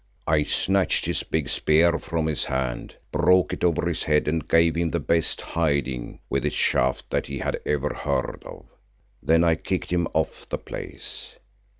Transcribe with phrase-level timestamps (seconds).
[0.25, 4.75] I snatched his big spear from his hand, broke it over his head and gave
[4.75, 8.65] him the best hiding with its shaft that he had ever heard of.
[9.21, 11.35] Then I kicked him off the place.